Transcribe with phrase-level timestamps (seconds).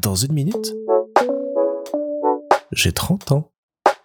[0.00, 0.74] Dans une minute,
[2.72, 3.50] j'ai 30 ans.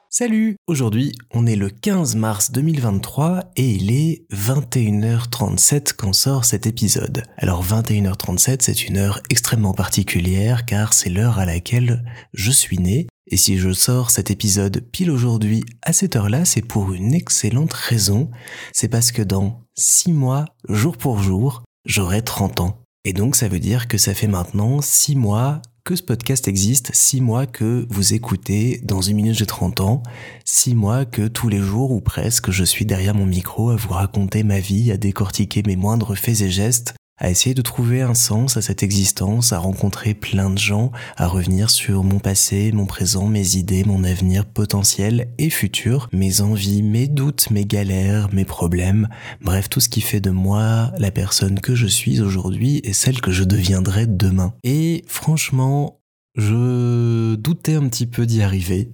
[0.10, 6.66] Salut Aujourd'hui, on est le 15 mars 2023 et il est 21h37 quand sort cet
[6.68, 7.24] épisode.
[7.38, 12.04] Alors 21h37, c'est une heure extrêmement particulière car c'est l'heure à laquelle
[12.34, 13.08] je suis né.
[13.28, 17.74] Et si je sors cet épisode pile aujourd'hui à cette heure-là, c'est pour une excellente
[17.74, 18.30] raison.
[18.72, 22.83] C'est parce que dans 6 mois, jour pour jour, j'aurai 30 ans.
[23.06, 26.96] Et donc ça veut dire que ça fait maintenant 6 mois que ce podcast existe,
[26.96, 30.04] six mois que vous écoutez dans une minute j'ai 30 ans,
[30.46, 33.90] six mois que tous les jours ou presque je suis derrière mon micro à vous
[33.90, 38.16] raconter ma vie, à décortiquer mes moindres faits et gestes, à essayer de trouver un
[38.16, 42.86] sens à cette existence, à rencontrer plein de gens, à revenir sur mon passé, mon
[42.86, 48.46] présent, mes idées, mon avenir potentiel et futur, mes envies, mes doutes, mes galères, mes
[48.46, 49.10] problèmes,
[49.42, 53.22] bref tout ce qui fait de moi la personne que je suis aujourd'hui et celle
[53.22, 54.54] que je deviendrai demain.
[54.64, 56.02] Et franchement,
[56.36, 58.92] je doutais un petit peu d'y arriver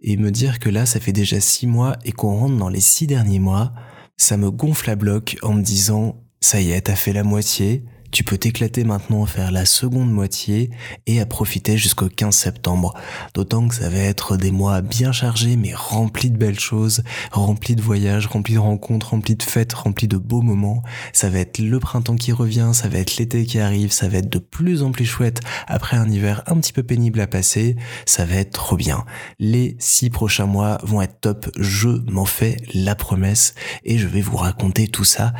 [0.00, 2.80] et me dire que là ça fait déjà six mois et qu'on rentre dans les
[2.80, 3.72] six derniers mois,
[4.16, 7.82] ça me gonfle à bloc en me disant ça y est, t'as fait la moitié,
[8.14, 10.70] tu peux t'éclater maintenant à faire la seconde moitié
[11.06, 12.94] et à profiter jusqu'au 15 septembre.
[13.34, 17.74] D'autant que ça va être des mois bien chargés mais remplis de belles choses, remplis
[17.74, 20.84] de voyages, remplis de rencontres, remplis de fêtes, remplis de beaux moments.
[21.12, 24.18] Ça va être le printemps qui revient, ça va être l'été qui arrive, ça va
[24.18, 27.74] être de plus en plus chouette après un hiver un petit peu pénible à passer.
[28.06, 29.04] Ça va être trop bien.
[29.40, 34.20] Les six prochains mois vont être top, je m'en fais la promesse et je vais
[34.20, 35.32] vous raconter tout ça.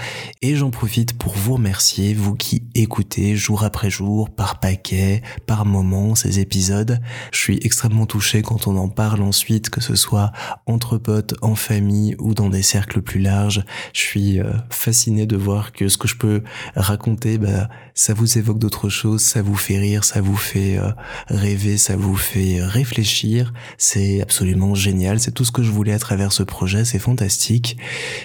[0.42, 5.64] Et j'en profite pour vous remercier, vous qui écouter jour après jour, par paquet, par
[5.64, 7.00] moment ces épisodes.
[7.32, 10.32] Je suis extrêmement touché quand on en parle ensuite, que ce soit
[10.66, 13.64] entre potes, en famille ou dans des cercles plus larges.
[13.92, 16.42] Je suis euh, fasciné de voir que ce que je peux
[16.74, 20.90] raconter, bah, ça vous évoque d'autres choses, ça vous fait rire, ça vous fait euh,
[21.28, 23.52] rêver, ça vous fait réfléchir.
[23.78, 25.20] C'est absolument génial.
[25.20, 26.84] C'est tout ce que je voulais à travers ce projet.
[26.84, 27.76] C'est fantastique.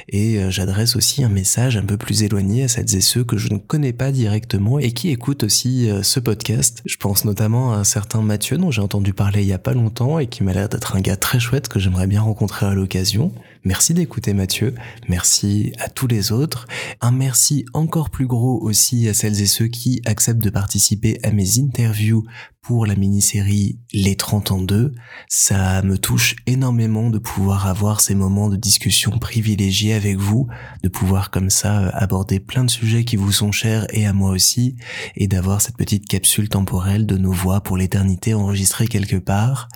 [0.09, 3.37] Et euh, j'adresse aussi un message un peu plus éloigné à celles et ceux que
[3.37, 6.81] je ne connais pas directement et qui écoute aussi euh, ce podcast.
[6.85, 9.73] Je pense notamment à un certain Mathieu dont j'ai entendu parler il y a pas
[9.73, 12.73] longtemps et qui m'a l'air d'être un gars très chouette que j'aimerais bien rencontrer à
[12.73, 13.31] l'occasion.
[13.65, 14.73] Merci d'écouter Mathieu.
[15.09, 16.65] Merci à tous les autres.
[17.01, 21.31] Un merci encore plus gros aussi à celles et ceux qui acceptent de participer à
[21.31, 22.23] mes interviews
[22.61, 24.93] pour la mini-série Les 30 ans 2.
[25.27, 30.47] Ça me touche énormément de pouvoir avoir ces moments de discussion privilégiés avec vous,
[30.83, 34.13] de pouvoir comme ça euh, aborder plein de sujets qui vous sont chers et à
[34.13, 34.75] moi aussi,
[35.15, 39.67] et d'avoir cette petite capsule temporelle de nos voix pour l'éternité enregistrée quelque part.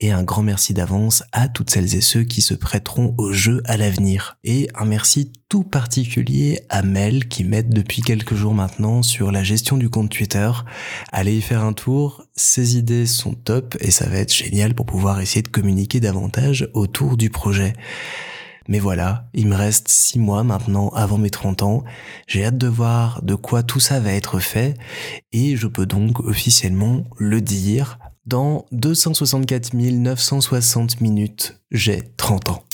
[0.00, 3.62] Et un grand merci d'avance à toutes celles et ceux qui se prêteront au jeu
[3.64, 4.38] à l'avenir.
[4.44, 9.42] Et un merci tout particulier à Mel qui m'aide depuis quelques jours maintenant sur la
[9.42, 10.50] gestion du compte Twitter.
[11.12, 14.86] Allez y faire un tour, ces idées sont top et ça va être génial pour
[14.86, 17.74] pouvoir essayer de communiquer davantage autour du projet.
[18.68, 21.84] Mais voilà, il me reste six mois maintenant avant mes 30 ans.
[22.26, 24.74] J'ai hâte de voir de quoi tout ça va être fait
[25.32, 27.98] et je peux donc officiellement le dire.
[28.26, 32.64] Dans 264 960 minutes, j'ai 30 ans.